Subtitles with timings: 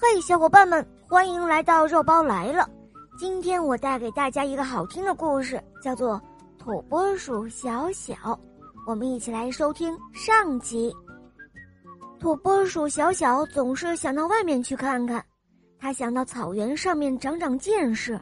[0.00, 2.70] 嘿，小伙伴们，欢迎来到肉包来了。
[3.18, 6.14] 今天我带给大家一个好听的故事，叫做
[6.56, 8.14] 《土拨鼠小小》。
[8.86, 10.94] 我们一起来收听上集。
[12.20, 15.22] 土拨鼠小小总是想到外面去看看，
[15.80, 18.20] 他想到草原上面长长见识，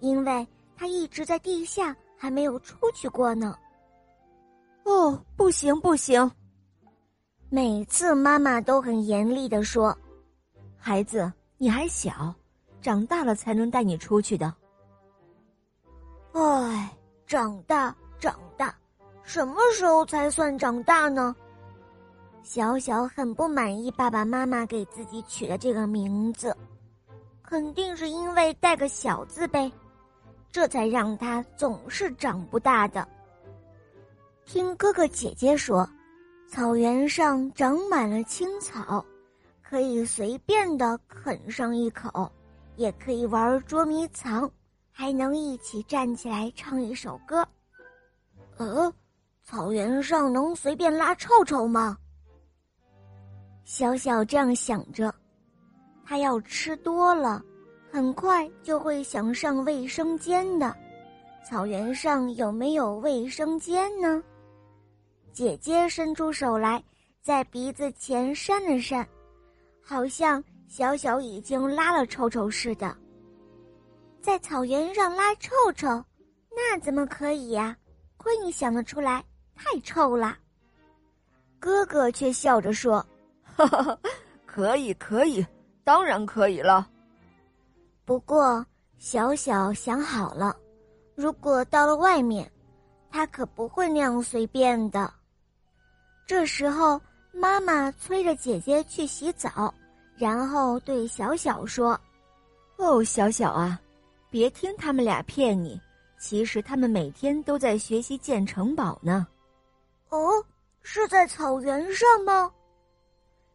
[0.00, 3.54] 因为他一直在地下，还没有出去过呢。
[4.84, 6.28] 哦，不行不行！
[7.50, 9.94] 每次妈妈都很严厉的说
[10.84, 12.34] ：“孩子，你还小，
[12.80, 14.52] 长大了才能带你出去的。”
[16.34, 16.90] 唉，
[17.24, 18.74] 长大长大，
[19.22, 21.36] 什么时候才算长大呢？
[22.42, 26.52] 小小很不满意爸爸妈妈给自己取的这个名字，
[27.44, 29.70] 肯定是因为带个小字呗，
[30.50, 33.06] 这才让他总是长不大的。
[34.44, 35.88] 听哥哥姐姐说，
[36.48, 39.06] 草原上长满了青草，
[39.72, 42.30] 可以随便的啃上一口，
[42.76, 44.52] 也可以玩捉迷藏，
[44.90, 47.42] 还能一起站起来唱一首歌。
[48.58, 48.92] 呃，
[49.42, 51.96] 草原上能随便拉臭臭吗？
[53.64, 55.10] 小小这样想着，
[56.04, 57.42] 他要吃多了，
[57.90, 60.76] 很快就会想上卫生间的。
[61.48, 64.22] 草原上有没有卫生间呢？
[65.32, 66.84] 姐姐伸出手来，
[67.22, 69.08] 在鼻子前扇了扇，
[69.82, 72.96] 好像小小已经拉了臭臭似的。
[74.20, 75.88] 在草原上拉臭臭，
[76.54, 77.76] 那怎么可以呀？
[78.16, 79.24] 亏你想得出来，
[79.56, 80.38] 太臭了。
[81.58, 83.04] 哥哥却笑着说。
[83.42, 83.98] 哈哈，
[84.46, 85.44] 可以可以，
[85.84, 86.88] 当然可以了。
[88.04, 88.64] 不过
[88.98, 90.56] 小小想好了，
[91.16, 92.50] 如果到了外面，
[93.10, 95.12] 他可不会那样随便的。
[96.26, 97.00] 这时候，
[97.32, 99.72] 妈妈催着姐姐去洗澡，
[100.16, 101.98] 然后对小小说
[102.76, 103.80] ：“哦，小小啊，
[104.30, 105.80] 别听他们俩骗你，
[106.18, 109.26] 其实他们每天都在学习建城堡呢。”
[110.10, 110.44] 哦，
[110.82, 112.50] 是在草原上吗？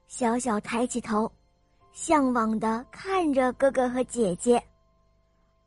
[0.08, 1.32] 小小抬起头，
[1.94, 4.62] 向往的看着哥哥和姐姐。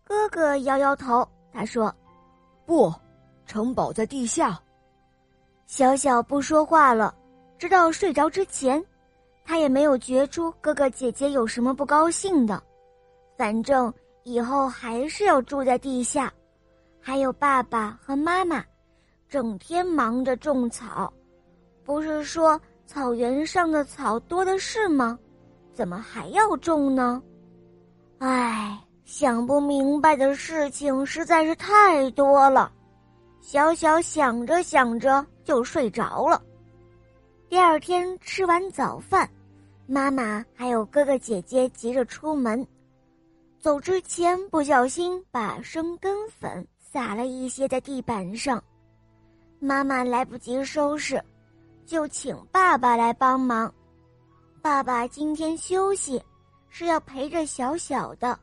[0.03, 1.95] 哥哥摇摇头，他说
[2.67, 2.93] ：“不，
[3.47, 4.61] 城堡在地下。”
[5.67, 7.15] 小小不说话了，
[7.61, 8.83] 直到睡着之前，
[9.45, 12.63] 他也没有觉出哥哥姐姐有什么不高兴的。
[13.37, 16.33] 反正以后还是要住在地下，
[17.03, 18.65] 还有爸爸和妈妈，
[19.29, 21.13] 整天忙着种草，
[21.85, 22.59] 不是说。
[22.87, 25.17] 草原上的草多的是吗？
[25.73, 27.23] 怎么还要种呢？
[28.19, 32.73] 唉，想不明白的事情实在是太多了。
[33.41, 36.43] 小小想着想着就睡着了。
[37.51, 39.29] 第二天吃完早饭，
[39.89, 42.65] 妈妈还有哥哥姐姐急着出门，
[43.59, 48.63] 走之前不小心把生根粉撒了一些在地板上，
[49.59, 51.21] 妈妈来不及收拾。
[51.85, 53.75] 就请爸爸来帮忙。
[54.63, 56.23] 爸爸今天休息，
[56.69, 58.39] 是要陪着小小的。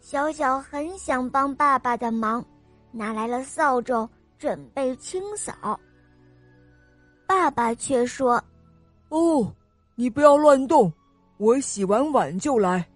[0.00, 2.44] 小小很想帮爸爸的忙，
[2.92, 5.80] 拿来了扫帚准备清扫。
[7.48, 8.42] 爸爸却说
[9.08, 9.50] ：“哦，
[9.94, 10.92] 你不要乱动，
[11.38, 12.86] 我洗完碗就来。”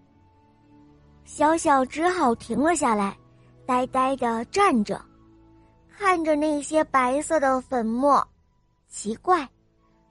[1.24, 3.16] 小小只好停了下来，
[3.64, 5.00] 呆呆的站着，
[5.96, 8.22] 看着那些白色的粉末，
[8.90, 9.48] 奇怪。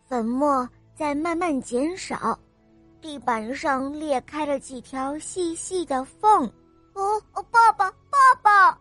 [0.08, 2.38] 粉末在慢慢减少，
[3.00, 6.52] 地板上裂开了几条细细的缝。
[6.94, 7.22] 哦，
[7.52, 8.76] 爸爸，爸爸！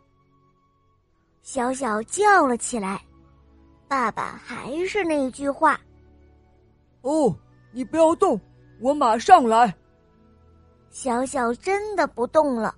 [1.42, 3.04] 小小叫了起来。
[3.90, 5.76] 爸爸还是那句话
[7.02, 7.36] ：“哦，
[7.72, 8.40] 你不要动，
[8.80, 9.74] 我马上来。”
[10.90, 12.72] 小小真的不动了。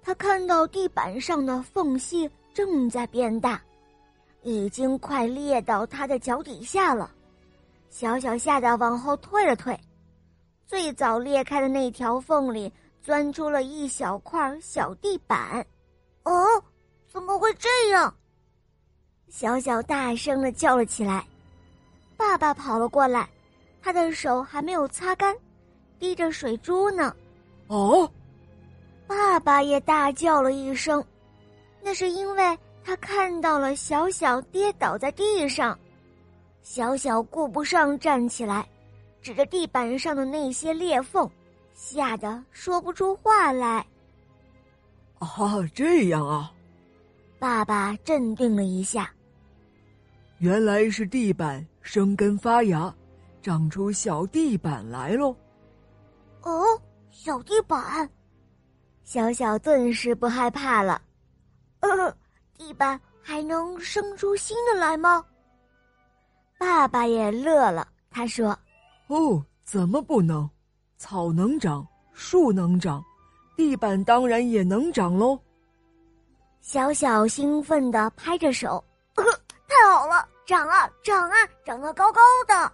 [0.00, 3.60] 他看到地板上的缝隙正在变大，
[4.40, 7.10] 已经快裂到他的脚底下了。
[7.90, 9.78] 小小吓得往后退了退，
[10.66, 15.66] 最早裂开的那条缝里钻出了一小块小地板。
[16.22, 16.32] 哦，
[17.12, 18.16] 怎么会这样？
[19.28, 21.24] 小小大声的叫了起来。
[22.16, 23.28] 爸爸跑了过来，
[23.82, 25.36] 他的手还没有擦干，
[25.98, 27.14] 滴着水珠呢。
[27.66, 28.10] 哦，
[29.06, 31.04] 爸爸也大叫了一声，
[31.82, 35.78] 那是因为他看到了小小跌倒在地上。
[36.62, 38.66] 小小顾不上站起来，
[39.20, 41.30] 指着地板上的那些裂缝，
[41.74, 43.86] 吓得说不出话来。
[45.18, 45.28] 啊，
[45.74, 46.52] 这样啊！
[47.38, 49.10] 爸爸镇定了一下。
[50.38, 52.94] 原来是地板生根发芽，
[53.42, 55.34] 长出小地板来喽。
[56.42, 56.62] 哦，
[57.10, 58.08] 小地板。
[59.02, 61.00] 小小顿时不害怕了。
[61.80, 62.16] 呃，
[62.58, 65.24] 地板还能生出新的来吗？
[66.58, 68.58] 爸爸也乐了，他说
[69.08, 70.48] ：“哦，怎么不能？
[70.98, 73.04] 草能长，树能长，
[73.56, 75.38] 地板当然也能长喽。”
[76.60, 78.95] 小小兴奋的拍着手：“太好了，
[80.46, 82.72] 长啊，长啊，长得高高的！”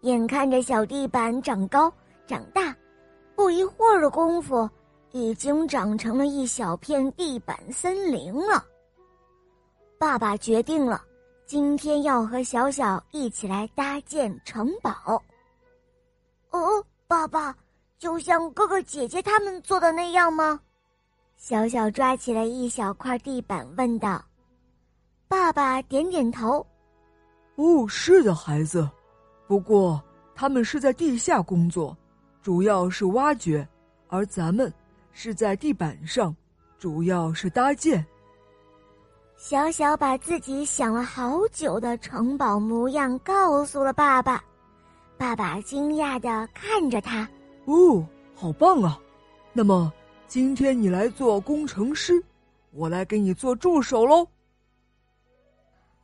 [0.00, 1.92] 眼看着小地板长高
[2.26, 2.74] 长大，
[3.36, 4.68] 不一会儿的功夫，
[5.12, 8.64] 已经长成了一小片地板森林了。
[9.98, 11.02] 爸爸决定了。
[11.46, 15.22] 今天要和小小一起来搭建城堡。
[16.50, 17.54] 哦，爸爸，
[17.98, 20.58] 就像哥哥姐姐他们做的那样吗？
[21.36, 24.24] 小小抓起了一小块地板，问道。
[25.34, 26.64] 爸爸点点头。
[27.56, 28.88] 哦，是的，孩子。
[29.48, 30.00] 不过
[30.32, 31.94] 他们是在地下工作，
[32.40, 33.66] 主要是挖掘，
[34.06, 34.72] 而咱们
[35.10, 36.34] 是在地板上，
[36.78, 38.06] 主要是搭建。
[39.36, 44.42] 小小把自己想了好久的城堡模样告诉了爸爸，
[45.18, 47.28] 爸爸惊讶的看着他，
[47.64, 48.96] 哦，好棒啊！
[49.52, 49.92] 那么
[50.28, 52.22] 今天你来做工程师，
[52.70, 54.24] 我来给你做助手喽。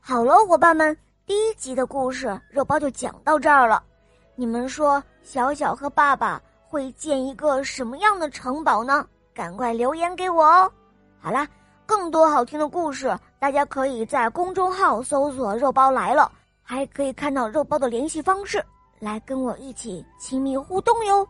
[0.01, 3.83] 好了，伙伴们，第一集的故事肉包就讲到这儿了。
[4.35, 9.07] 你们说小小和爸爸会建一个什么样的城堡呢？
[9.35, 10.71] 赶快留言给我哦。
[11.21, 11.47] 好啦。
[11.87, 16.31] 更多好听的故事，大家可以在公众号搜索“肉包来了”，
[16.63, 18.65] 还可以看到肉包的联系方式，
[19.01, 21.27] 来跟我一起亲密互动哟。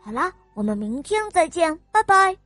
[0.00, 2.43] 好啦，我们明天再见，拜拜。